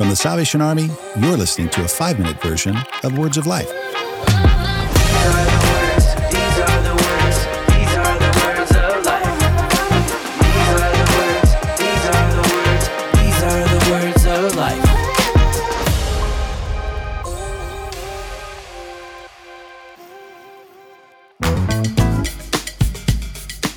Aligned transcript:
From 0.00 0.08
the 0.08 0.16
Salvation 0.16 0.62
Army, 0.62 0.88
you're 1.20 1.36
listening 1.36 1.68
to 1.68 1.84
a 1.84 1.86
five 1.86 2.18
minute 2.18 2.40
version 2.40 2.74
of 3.04 3.18
Words 3.18 3.36
of 3.36 3.46
Life. 3.46 3.89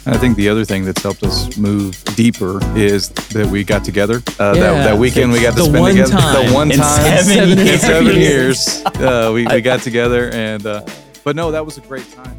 I 0.06 0.18
think 0.18 0.36
the 0.36 0.50
other 0.50 0.66
thing 0.66 0.84
that's 0.84 1.02
helped 1.02 1.24
us 1.24 1.58
move 1.58 2.02
deeper 2.16 2.60
is 2.78 3.10
that 3.10 3.48
we 3.48 3.64
got 3.64 3.86
together. 3.86 4.16
Uh, 4.40 4.54
Yeah. 4.56 4.62
that, 4.74 4.84
that 4.84 4.98
weekend 4.98 5.32
we 5.32 5.42
got 5.42 5.52
to 5.52 5.64
The 5.64 5.66
spend 5.66 5.88
together. 5.88 6.12
time 6.12 6.48
the 6.48 6.54
one 6.54 6.72
in 6.72 6.78
time 6.78 7.24
seven 7.24 7.58
in 7.60 7.66
years. 7.68 7.82
seven 7.82 8.16
years, 8.16 8.82
uh, 8.86 9.32
we, 9.34 9.48
we 9.48 9.62
got 9.62 9.82
together. 9.82 10.30
And 10.32 10.66
uh, 10.66 10.86
but 11.24 11.36
no, 11.38 11.52
that 11.52 11.66
was 11.66 11.78
a 11.78 11.82
great 11.82 12.10
time. 12.12 12.38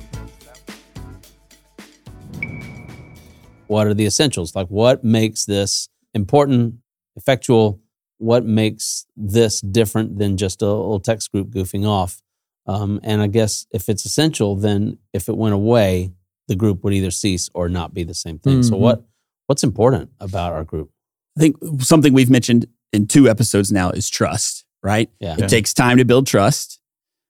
What 3.67 3.87
are 3.87 3.95
the 3.95 4.05
essentials? 4.07 4.55
Like, 4.55 4.69
what 4.69 5.03
makes 5.05 5.47
this 5.47 5.89
important, 6.13 6.77
effectual? 7.17 7.81
What 8.19 8.45
makes 8.45 9.07
this 9.17 9.61
different 9.61 10.19
than 10.19 10.37
just 10.37 10.63
a 10.63 10.67
little 10.67 11.01
text 11.01 11.33
group 11.33 11.49
goofing 11.49 11.87
off? 11.87 12.21
Um, 12.67 13.01
and 13.03 13.21
I 13.23 13.27
guess 13.27 13.67
if 13.73 13.89
it's 13.89 14.05
essential, 14.05 14.55
then 14.57 14.99
if 15.13 15.29
it 15.29 15.37
went 15.37 15.55
away, 15.55 16.13
the 16.49 16.57
group 16.57 16.85
would 16.85 16.93
either 16.93 17.11
cease 17.11 17.49
or 17.55 17.69
not 17.69 17.95
be 17.95 18.05
the 18.05 18.15
same 18.15 18.39
thing. 18.39 18.63
So, 18.63 18.75
Mhm. 18.75 18.79
what 18.79 19.05
what's 19.47 19.63
important 19.65 20.11
about 20.21 20.53
our 20.55 20.65
group? 20.65 20.91
I 21.37 21.41
think 21.41 21.57
something 21.81 22.13
we've 22.15 22.31
mentioned 22.31 22.67
in 22.93 23.07
two 23.07 23.29
episodes 23.29 23.71
now 23.73 23.91
is 23.91 24.09
trust, 24.09 24.65
right? 24.83 25.11
Yeah. 25.21 25.35
It 25.35 25.41
Yeah. 25.41 25.47
takes 25.49 25.75
time 25.75 25.99
to 25.99 26.05
build 26.05 26.27
trust. 26.27 26.81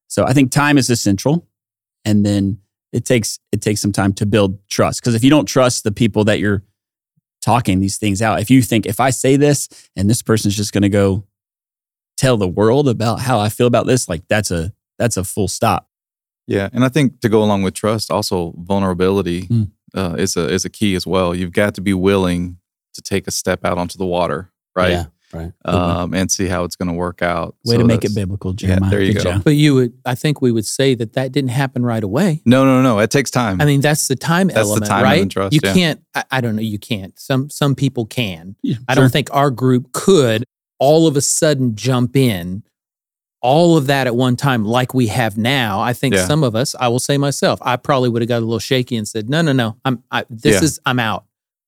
So 0.08 0.24
I 0.24 0.32
think 0.32 0.52
time 0.52 0.78
is 0.78 0.90
essential. 0.90 1.48
And 2.04 2.24
then 2.24 2.58
it 2.92 3.04
takes 3.04 3.40
it 3.50 3.60
takes 3.62 3.80
some 3.80 3.90
time 3.92 4.12
to 4.14 4.26
build 4.26 4.58
trust. 4.68 5.00
Because 5.00 5.14
if 5.16 5.24
you 5.24 5.30
don't 5.30 5.46
trust 5.46 5.82
the 5.82 5.90
people 5.90 6.22
that 6.24 6.38
you're 6.38 6.62
talking 7.42 7.80
these 7.80 7.96
things 7.98 8.22
out, 8.22 8.40
if 8.40 8.48
you 8.50 8.62
think 8.62 8.86
if 8.86 9.00
I 9.00 9.10
say 9.10 9.36
this 9.36 9.68
and 9.96 10.08
this 10.08 10.22
person's 10.22 10.56
just 10.56 10.72
gonna 10.72 10.88
go 10.88 11.24
tell 12.16 12.36
the 12.36 12.46
world 12.48 12.88
about 12.88 13.20
how 13.20 13.40
I 13.40 13.48
feel 13.48 13.66
about 13.66 13.86
this, 13.86 14.08
like 14.08 14.22
that's 14.28 14.50
a 14.52 14.72
that's 14.98 15.16
a 15.16 15.24
full 15.24 15.48
stop. 15.48 15.88
Yeah, 16.46 16.68
and 16.72 16.84
I 16.84 16.88
think 16.88 17.20
to 17.20 17.28
go 17.28 17.42
along 17.42 17.62
with 17.62 17.74
trust, 17.74 18.10
also 18.10 18.54
vulnerability 18.58 19.42
Mm. 19.48 19.70
uh, 19.94 20.16
is 20.18 20.36
a 20.36 20.48
is 20.50 20.64
a 20.64 20.70
key 20.70 20.94
as 20.94 21.06
well. 21.06 21.34
You've 21.34 21.52
got 21.52 21.74
to 21.74 21.80
be 21.80 21.94
willing 21.94 22.58
to 22.94 23.02
take 23.02 23.26
a 23.26 23.30
step 23.30 23.64
out 23.64 23.78
onto 23.78 23.96
the 23.98 24.06
water, 24.06 24.50
right? 24.76 24.90
Yeah, 24.90 25.04
right. 25.32 25.52
Um, 25.64 26.12
and 26.14 26.30
see 26.30 26.46
how 26.46 26.64
it's 26.64 26.76
going 26.76 26.88
to 26.88 26.94
work 26.94 27.22
out. 27.22 27.56
Way 27.64 27.74
So 27.76 27.78
to 27.78 27.84
make 27.84 28.04
it 28.04 28.14
biblical, 28.14 28.52
Jeremiah. 28.52 28.90
there 28.90 29.00
you 29.02 29.14
Good 29.14 29.24
go. 29.24 29.32
job. 29.32 29.44
But 29.44 29.56
you 29.56 29.74
would, 29.74 29.92
I 30.04 30.14
think 30.14 30.40
we 30.42 30.52
would 30.52 30.66
say 30.66 30.94
that 30.94 31.14
that 31.14 31.32
didn't 31.32 31.50
happen 31.50 31.84
right 31.84 32.04
away. 32.04 32.42
No, 32.44 32.64
no, 32.64 32.82
no. 32.82 32.98
It 33.00 33.10
takes 33.10 33.30
time. 33.30 33.60
I 33.60 33.64
mean, 33.64 33.80
that's 33.80 34.06
the 34.06 34.14
time 34.16 34.48
That's 34.48 34.72
the 34.78 34.80
time 34.86 35.02
right? 35.02 35.28
trust, 35.30 35.54
you 35.54 35.60
yeah. 35.64 35.72
can't. 35.74 36.00
I, 36.14 36.24
I 36.30 36.40
don't 36.40 36.54
know. 36.56 36.62
You 36.62 36.78
can't. 36.78 37.18
Some 37.18 37.48
some 37.50 37.74
people 37.74 38.04
can. 38.06 38.54
Yeah, 38.62 38.76
I 38.88 38.94
sure. 38.94 39.02
don't 39.04 39.10
think 39.12 39.28
our 39.32 39.50
group 39.50 39.92
could 39.92 40.44
all 40.78 41.06
of 41.06 41.16
a 41.16 41.20
sudden 41.20 41.74
jump 41.74 42.14
in 42.16 42.62
all 43.44 43.76
of 43.76 43.86
that 43.88 44.06
at 44.06 44.16
one 44.16 44.36
time 44.36 44.64
like 44.64 44.94
we 44.94 45.06
have 45.08 45.36
now. 45.36 45.78
I 45.80 45.92
think 45.92 46.14
Yeah. 46.14 46.26
some 46.26 46.42
of 46.42 46.56
us, 46.56 46.74
I 46.80 46.88
will 46.88 46.98
say 46.98 47.18
myself, 47.18 47.58
I 47.62 47.76
probably 47.76 48.08
would 48.08 48.22
have 48.22 48.28
got 48.28 48.38
a 48.38 48.46
little 48.46 48.58
shaky 48.58 48.96
and 48.96 49.06
said, 49.06 49.28
"No, 49.28 49.42
no, 49.42 49.52
no. 49.52 49.76
I'm 49.84 50.02
I, 50.10 50.24
this 50.30 50.54
Yeah. 50.56 50.64
is 50.64 50.80
I'm 50.86 50.98
out." 50.98 51.26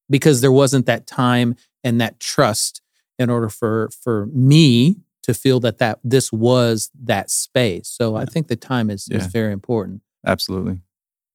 Because 0.08 0.40
there 0.40 0.52
wasn't 0.52 0.86
that 0.86 1.06
time 1.06 1.54
and 1.84 2.00
that 2.00 2.18
trust 2.18 2.80
in 3.18 3.28
order 3.28 3.48
for 3.50 3.90
for 4.02 4.26
me 4.32 4.96
to 5.22 5.34
feel 5.34 5.60
that 5.60 5.76
that 5.78 5.98
this 6.02 6.32
was 6.32 6.90
that 7.04 7.30
space. 7.30 7.88
So 7.88 8.16
I 8.16 8.24
think 8.24 8.46
the 8.48 8.56
time 8.56 8.88
is, 8.88 9.08
is 9.10 9.26
very 9.26 9.52
important. 9.52 10.00
Absolutely. 10.24 10.78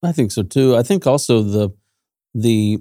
I 0.01 0.11
think 0.11 0.31
so 0.31 0.41
too. 0.43 0.75
I 0.75 0.81
think 0.83 1.05
also 1.05 1.43
the 1.43 1.69
the 2.33 2.79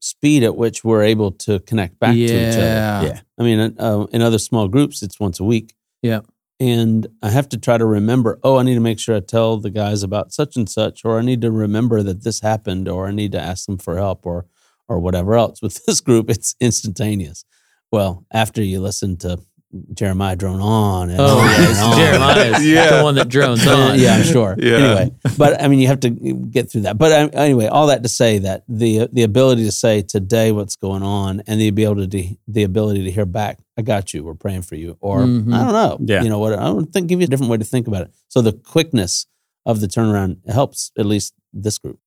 speed 0.00 0.42
at 0.42 0.56
which 0.56 0.84
we're 0.84 1.02
able 1.04 1.30
to 1.32 1.58
connect 1.60 1.98
back 1.98 2.12
to 2.12 2.18
each 2.20 2.30
other. 2.30 2.58
Yeah. 2.58 3.02
Yeah. 3.02 3.20
I 3.38 3.42
mean, 3.42 3.58
uh, 3.78 4.06
in 4.12 4.20
other 4.20 4.38
small 4.38 4.68
groups, 4.68 5.02
it's 5.02 5.18
once 5.18 5.40
a 5.40 5.44
week. 5.44 5.74
Yeah. 6.02 6.20
And 6.58 7.06
I 7.22 7.30
have 7.30 7.48
to 7.50 7.58
try 7.58 7.76
to 7.76 7.84
remember, 7.84 8.38
oh, 8.42 8.56
I 8.56 8.62
need 8.62 8.74
to 8.74 8.80
make 8.80 8.98
sure 8.98 9.14
I 9.14 9.20
tell 9.20 9.58
the 9.58 9.70
guys 9.70 10.02
about 10.02 10.32
such 10.32 10.56
and 10.56 10.68
such, 10.68 11.04
or 11.04 11.18
I 11.18 11.22
need 11.22 11.42
to 11.42 11.50
remember 11.50 12.02
that 12.02 12.24
this 12.24 12.40
happened, 12.40 12.88
or 12.88 13.08
I 13.08 13.10
need 13.10 13.32
to 13.32 13.40
ask 13.40 13.66
them 13.66 13.78
for 13.78 13.96
help, 13.96 14.24
or 14.24 14.46
or 14.88 15.00
whatever 15.00 15.34
else. 15.34 15.60
With 15.60 15.84
this 15.86 16.00
group, 16.00 16.30
it's 16.30 16.54
instantaneous. 16.60 17.44
Well, 17.92 18.24
after 18.32 18.62
you 18.62 18.80
listen 18.80 19.16
to 19.18 19.40
Jeremiah 19.94 20.36
drone 20.36 20.60
on 20.60 21.10
and 21.10 21.20
Oh, 21.20 21.38
on 21.38 21.46
yeah. 21.46 21.68
and 21.68 21.78
on. 21.78 21.96
Jeremiah 21.98 22.58
is 22.60 22.66
Yeah. 22.66 22.96
the 22.98 23.02
one 23.02 23.14
that 23.16 23.28
drones 23.28 23.66
on. 23.66 23.98
yeah, 23.98 24.14
I'm 24.14 24.22
sure. 24.22 24.54
Yeah. 24.58 24.76
Anyway, 24.76 25.14
but 25.36 25.60
I 25.60 25.68
mean, 25.68 25.80
you 25.80 25.88
have 25.88 26.00
to 26.00 26.10
get 26.10 26.70
through 26.70 26.82
that. 26.82 26.96
But 26.98 27.12
um, 27.12 27.30
anyway, 27.32 27.66
all 27.66 27.88
that 27.88 28.02
to 28.04 28.08
say 28.08 28.38
that 28.38 28.62
the 28.68 29.08
the 29.12 29.22
ability 29.24 29.64
to 29.64 29.72
say 29.72 30.02
today 30.02 30.52
what's 30.52 30.76
going 30.76 31.02
on, 31.02 31.42
and 31.46 31.60
the 31.60 31.68
ability 31.68 32.28
to, 32.28 32.36
the 32.48 32.62
ability 32.62 33.04
to 33.04 33.10
hear 33.10 33.26
back, 33.26 33.58
I 33.76 33.82
got 33.82 34.14
you. 34.14 34.22
We're 34.24 34.34
praying 34.34 34.62
for 34.62 34.76
you, 34.76 34.96
or 35.00 35.20
Mhm. 35.20 35.52
I 35.52 35.64
don't 35.64 35.72
know. 35.72 35.98
Yeah. 36.14 36.22
you 36.22 36.28
know 36.28 36.38
what? 36.38 36.52
I 36.54 36.64
don't 36.64 36.90
think 36.92 37.08
give 37.08 37.20
you 37.20 37.24
a 37.26 37.28
different 37.28 37.50
way 37.50 37.58
to 37.58 37.64
think 37.64 37.86
about 37.88 38.02
it. 38.02 38.10
So 38.28 38.40
the 38.42 38.52
quickness 38.52 39.26
of 39.66 39.80
the 39.80 39.88
turnaround 39.88 40.48
helps 40.48 40.92
at 40.96 41.06
least 41.06 41.34
this 41.52 41.76
group. 41.76 41.98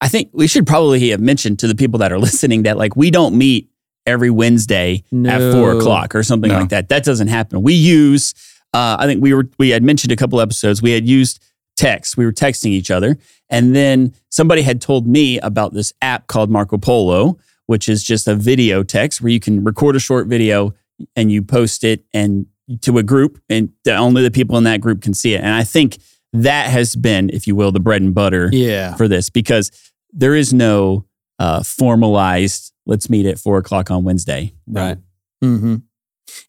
I 0.00 0.08
think 0.08 0.30
we 0.32 0.46
should 0.46 0.66
probably 0.66 1.08
have 1.10 1.20
mentioned 1.20 1.58
to 1.60 1.66
the 1.68 1.74
people 1.74 1.98
that 2.00 2.12
are 2.12 2.18
listening 2.18 2.64
that 2.64 2.76
like 2.76 2.94
we 2.96 3.10
don't 3.10 3.36
meet 3.38 3.70
every 4.08 4.30
Wednesday 4.30 5.04
at 5.26 5.52
four 5.52 5.72
o'clock 5.78 6.14
or 6.14 6.22
something 6.22 6.50
No. 6.50 6.58
like 6.60 6.70
that. 6.70 6.88
That 6.88 7.04
doesn't 7.04 7.28
happen. 7.28 7.62
We 7.62 7.74
use, 7.74 8.34
uh, 8.74 8.96
I 8.98 9.06
think 9.06 9.22
we 9.22 9.32
were 9.34 9.48
we 9.58 9.70
had 9.70 9.82
mentioned 9.82 10.12
a 10.12 10.16
couple 10.16 10.40
episodes. 10.40 10.82
We 10.82 10.90
had 10.92 11.06
used 11.06 11.40
text. 11.76 12.16
We 12.16 12.24
were 12.24 12.32
texting 12.32 12.70
each 12.70 12.90
other, 12.90 13.16
and 13.48 13.76
then 13.76 14.12
somebody 14.30 14.62
had 14.62 14.80
told 14.80 15.06
me 15.06 15.38
about 15.40 15.72
this 15.74 15.92
app 16.02 16.26
called 16.26 16.50
Marco 16.50 16.78
Polo, 16.78 17.38
which 17.66 17.88
is 17.88 18.02
just 18.02 18.26
a 18.26 18.34
video 18.34 18.82
text 18.82 19.20
where 19.20 19.30
you 19.30 19.40
can 19.40 19.62
record 19.62 19.94
a 19.94 20.00
short 20.00 20.26
video 20.26 20.74
and 21.14 21.30
you 21.30 21.42
post 21.42 21.84
it 21.84 22.04
and 22.12 22.46
to 22.82 22.98
a 22.98 23.02
group, 23.02 23.38
and 23.48 23.70
the, 23.84 23.94
only 23.94 24.22
the 24.22 24.30
people 24.30 24.58
in 24.58 24.64
that 24.64 24.80
group 24.80 25.00
can 25.02 25.14
see 25.14 25.34
it. 25.34 25.38
And 25.40 25.54
I 25.54 25.64
think 25.64 25.98
that 26.32 26.68
has 26.68 26.96
been, 26.96 27.30
if 27.30 27.46
you 27.46 27.54
will, 27.56 27.72
the 27.72 27.80
bread 27.80 28.02
and 28.02 28.14
butter 28.14 28.50
Yeah. 28.52 28.94
for 28.96 29.08
this 29.08 29.30
because 29.30 29.70
there 30.12 30.34
is 30.34 30.52
no 30.52 31.06
uh, 31.38 31.62
formalized 31.62 32.72
let's 32.88 33.08
meet 33.08 33.26
at 33.26 33.38
four 33.38 33.58
o'clock 33.58 33.90
on 33.92 34.02
Wednesday. 34.02 34.52
Right. 34.66 34.98
Mm-hmm. 35.44 35.76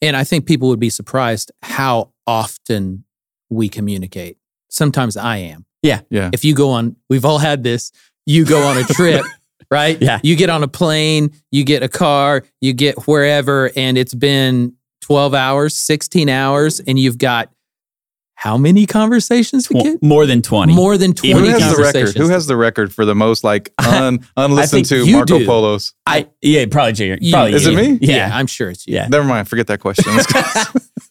And 0.01 0.15
I 0.15 0.23
think 0.23 0.47
people 0.47 0.69
would 0.69 0.79
be 0.79 0.89
surprised 0.89 1.51
how 1.61 2.13
often 2.25 3.03
we 3.49 3.69
communicate. 3.69 4.37
Sometimes 4.69 5.17
I 5.17 5.37
am. 5.37 5.65
Yeah. 5.83 6.01
Yeah. 6.09 6.31
If 6.33 6.43
you 6.43 6.55
go 6.55 6.71
on, 6.71 6.95
we've 7.09 7.25
all 7.25 7.37
had 7.37 7.63
this. 7.63 7.91
You 8.25 8.45
go 8.45 8.63
on 8.63 8.77
a 8.77 8.83
trip, 8.93 9.25
right? 9.69 10.01
Yeah. 10.01 10.19
You 10.23 10.35
get 10.35 10.49
on 10.49 10.63
a 10.63 10.67
plane, 10.67 11.31
you 11.51 11.63
get 11.63 11.83
a 11.83 11.89
car, 11.89 12.43
you 12.61 12.73
get 12.73 13.07
wherever, 13.07 13.71
and 13.75 13.97
it's 13.97 14.13
been 14.13 14.73
12 15.01 15.33
hours, 15.33 15.75
16 15.75 16.29
hours, 16.29 16.79
and 16.79 16.97
you've 16.97 17.17
got 17.17 17.51
how 18.41 18.57
many 18.57 18.85
conversations 18.85 19.69
we 19.69 19.81
Tw- 19.81 19.83
get? 19.83 20.01
more 20.03 20.25
than 20.25 20.41
20. 20.41 20.73
More 20.73 20.97
than 20.97 21.13
20 21.13 21.33
Who 21.37 21.43
has 21.45 21.75
the 21.75 21.81
record? 21.83 22.15
Who 22.17 22.29
has 22.29 22.47
the 22.47 22.55
record 22.55 22.93
for 22.93 23.03
the 23.03 23.13
most 23.13 23.43
like 23.43 23.73
un, 23.79 24.19
unlistened 24.37 24.85
to 24.85 25.05
Marco 25.11 25.39
do. 25.39 25.45
Polos? 25.45 25.93
I 26.05 26.27
yeah, 26.41 26.65
probably 26.71 26.93
Jay. 26.93 27.17
You- 27.19 27.33
Probably 27.33 27.53
Is 27.53 27.67
it 27.67 27.75
me? 27.75 27.97
Yeah, 28.01 28.15
Yeah, 28.27 28.29
I'm 28.37 28.47
sure 28.47 28.69
it's 28.69 28.87
you. 28.87 28.95
yeah. 28.95 29.07
Never 29.09 29.25
mind. 29.25 29.49
Forget 29.49 29.67
that 29.67 29.81
question. 29.81 30.05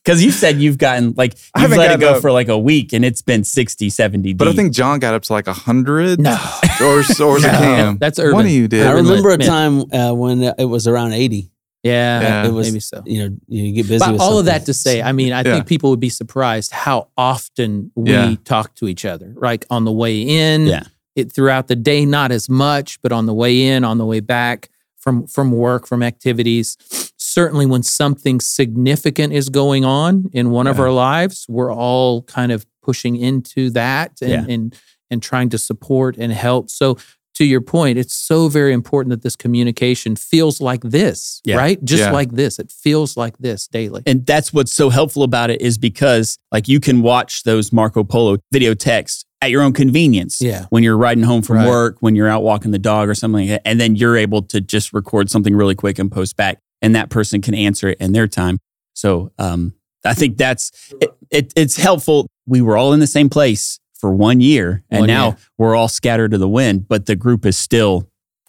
Because 0.02 0.24
you 0.24 0.30
said 0.30 0.58
you've 0.58 0.78
gotten 0.78 1.12
like 1.18 1.34
I 1.54 1.60
you've 1.60 1.70
haven't 1.72 1.78
let 1.78 1.90
it 1.92 2.00
go 2.00 2.14
up- 2.14 2.22
for 2.22 2.32
like 2.32 2.48
a 2.48 2.58
week 2.58 2.94
and 2.94 3.04
it's 3.04 3.20
been 3.20 3.44
60, 3.44 3.90
70 3.90 4.32
but 4.32 4.48
I 4.48 4.52
think 4.54 4.72
John 4.72 4.98
got 4.98 5.12
up 5.12 5.22
to 5.24 5.32
like 5.34 5.46
a 5.48 5.52
hundred. 5.52 6.18
No. 6.20 6.36
Or 6.80 6.86
or 6.86 6.96
was 7.34 7.44
it 7.44 7.52
No. 7.52 7.58
Cam? 7.58 7.98
That's 7.98 8.18
urban. 8.18 8.34
One 8.36 8.46
of 8.46 8.52
you 8.52 8.68
did. 8.68 8.86
I 8.86 8.92
Urban 8.92 9.04
remember 9.06 9.30
a 9.32 9.36
time 9.38 9.80
uh, 9.92 10.14
when 10.14 10.42
it 10.42 10.64
was 10.64 10.86
around 10.88 11.12
eighty. 11.12 11.50
Yeah, 11.88 12.20
Yeah. 12.20 12.46
It 12.48 12.52
was 12.52 12.68
maybe 12.68 12.80
so. 12.80 13.02
You 13.06 13.18
know, 13.30 13.36
you 13.48 13.72
get 13.72 13.88
busy. 13.88 13.98
But 13.98 14.12
with 14.12 14.20
all 14.20 14.38
of 14.38 14.44
that 14.46 14.66
to 14.66 14.74
say, 14.74 15.02
I 15.02 15.12
mean, 15.12 15.32
I 15.32 15.38
Yeah. 15.42 15.54
think 15.54 15.66
people 15.66 15.90
would 15.90 16.00
be 16.00 16.08
surprised 16.10 16.70
how 16.72 17.08
often 17.16 17.90
we 17.94 18.10
Yeah. 18.12 18.34
talk 18.44 18.74
to 18.76 18.88
each 18.88 19.04
other. 19.04 19.34
Like 19.36 19.64
on 19.70 19.84
the 19.84 19.92
way 19.92 20.20
in, 20.22 20.66
Yeah. 20.66 20.82
it 21.16 21.32
throughout 21.32 21.68
the 21.68 21.76
day, 21.76 22.04
not 22.04 22.30
as 22.32 22.48
much, 22.48 23.00
but 23.02 23.12
on 23.12 23.26
the 23.26 23.34
way 23.34 23.62
in, 23.66 23.84
on 23.84 23.98
the 23.98 24.06
way 24.06 24.20
back 24.20 24.68
from 24.96 25.26
from 25.26 25.52
work, 25.52 25.86
from 25.86 26.02
activities. 26.02 26.76
Certainly, 27.16 27.66
when 27.66 27.82
something 27.82 28.40
significant 28.40 29.32
is 29.32 29.48
going 29.48 29.84
on 29.84 30.28
in 30.32 30.50
one 30.50 30.66
of 30.66 30.78
our 30.80 30.90
lives, 30.92 31.46
we're 31.48 31.72
all 31.72 32.22
kind 32.22 32.50
of 32.52 32.66
pushing 32.82 33.16
into 33.16 33.70
that 33.70 34.12
and 34.20 34.30
Yeah. 34.30 34.54
and 34.54 34.74
and 35.10 35.22
trying 35.22 35.48
to 35.50 35.58
support 35.58 36.16
and 36.18 36.32
help. 36.32 36.68
So. 36.70 36.96
To 37.38 37.44
your 37.44 37.60
point, 37.60 37.98
it's 37.98 38.14
so 38.14 38.48
very 38.48 38.72
important 38.72 39.10
that 39.10 39.22
this 39.22 39.36
communication 39.36 40.16
feels 40.16 40.60
like 40.60 40.80
this, 40.82 41.40
Yeah. 41.44 41.54
right? 41.54 41.78
Just 41.84 42.02
Yeah. 42.02 42.10
like 42.10 42.32
this. 42.32 42.58
It 42.58 42.72
feels 42.72 43.16
like 43.16 43.38
this 43.38 43.68
daily. 43.68 44.02
and 44.06 44.26
that's 44.26 44.52
what's 44.52 44.72
so 44.72 44.90
helpful 44.90 45.22
about 45.22 45.48
it 45.48 45.60
is 45.60 45.78
because 45.78 46.36
like 46.50 46.66
you 46.66 46.80
can 46.80 47.00
watch 47.00 47.44
those 47.44 47.72
Marco 47.72 48.02
Polo 48.02 48.38
video 48.50 48.74
texts 48.74 49.24
at 49.40 49.52
your 49.52 49.62
own 49.62 49.72
convenience. 49.72 50.40
Yeah. 50.40 50.66
When 50.70 50.82
you're 50.82 50.96
riding 50.96 51.22
home 51.22 51.42
from 51.42 51.58
Right. 51.58 51.68
work, 51.68 51.98
when 52.00 52.16
you're 52.16 52.26
out 52.28 52.42
walking 52.42 52.72
the 52.72 52.78
dog 52.80 53.08
or 53.08 53.14
something 53.14 53.42
like 53.42 53.50
that. 53.50 53.62
And 53.64 53.80
then 53.80 53.94
you're 53.94 54.16
able 54.16 54.42
to 54.42 54.60
just 54.60 54.92
record 54.92 55.30
something 55.30 55.54
really 55.54 55.76
quick 55.76 56.00
and 56.00 56.10
post 56.10 56.36
back. 56.36 56.58
And 56.82 56.92
that 56.96 57.08
person 57.08 57.40
can 57.40 57.54
answer 57.54 57.90
it 57.90 57.98
in 58.00 58.10
their 58.14 58.26
time. 58.26 58.58
So 58.94 59.30
um, 59.38 59.74
I 60.04 60.14
think 60.14 60.38
that's 60.38 60.72
it, 61.00 61.10
it, 61.30 61.52
it's 61.54 61.76
helpful. 61.76 62.26
We 62.46 62.62
were 62.62 62.76
all 62.76 62.92
in 62.92 62.98
the 62.98 63.06
same 63.06 63.28
place 63.28 63.78
for 63.98 64.10
one 64.12 64.40
year, 64.40 64.82
and 64.90 65.00
One 65.00 65.06
now 65.08 65.26
year. 65.26 65.36
we're 65.58 65.74
all 65.76 65.88
scattered 65.88 66.30
to 66.30 66.38
the 66.38 66.48
wind, 66.48 66.86
but 66.88 67.06
the 67.06 67.16
group 67.16 67.44
is 67.44 67.56
still 67.56 68.08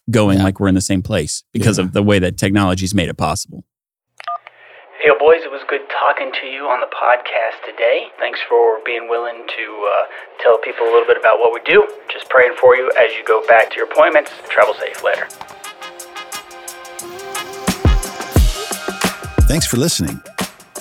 going 0.09 0.37
Yeah. 0.37 0.43
like 0.45 0.59
we're 0.59 0.67
in 0.69 0.75
the 0.75 0.81
same 0.81 1.01
place 1.01 1.43
because 1.51 1.77
Yeah. 1.77 1.85
of 1.85 1.93
the 1.93 2.01
way 2.03 2.19
that 2.19 2.37
technology's 2.37 2.93
made 2.95 3.09
it 3.09 3.17
possible. 3.17 3.63
Hey, 5.01 5.09
boys, 5.17 5.41
it 5.45 5.51
was 5.51 5.61
good 5.69 5.81
talking 5.89 6.31
to 6.41 6.47
you 6.47 6.65
on 6.67 6.81
the 6.81 6.87
podcast 6.87 7.63
today. 7.65 8.07
Thanks 8.19 8.39
for 8.49 8.79
being 8.85 9.07
willing 9.09 9.43
to 9.47 9.87
uh, 9.87 10.05
tell 10.43 10.57
people 10.59 10.83
a 10.85 10.91
little 10.91 11.07
bit 11.07 11.17
about 11.17 11.39
what 11.39 11.53
we 11.53 11.61
do. 11.65 11.87
Just 12.11 12.29
praying 12.29 12.53
for 12.59 12.75
you 12.75 12.91
as 12.99 13.13
you 13.15 13.23
go 13.25 13.41
back 13.47 13.69
to 13.71 13.75
your 13.77 13.85
appointments. 13.85 14.31
Travel 14.49 14.73
safe 14.73 15.01
later. 15.03 15.27
Thanks 19.47 19.65
for 19.65 19.77
listening. 19.77 20.21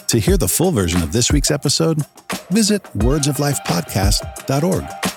To 0.08 0.19
hear 0.19 0.37
the 0.38 0.49
full 0.49 0.72
version 0.72 1.02
of 1.02 1.12
this 1.12 1.31
week's 1.31 1.50
episode, 1.50 2.02
visit 2.50 2.82
wordsoflifepodcast.org. 2.94 5.07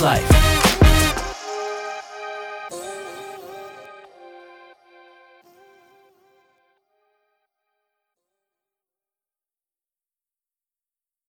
life. 0.00 0.41